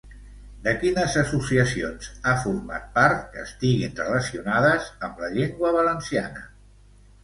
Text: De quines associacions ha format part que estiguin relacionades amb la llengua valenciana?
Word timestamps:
De 0.67 0.71
quines 0.83 1.17
associacions 1.23 2.09
ha 2.25 2.33
format 2.47 2.89
part 2.97 3.23
que 3.37 3.45
estiguin 3.51 3.97
relacionades 4.03 4.93
amb 5.11 5.27
la 5.27 5.35
llengua 5.39 5.79
valenciana? 5.83 6.49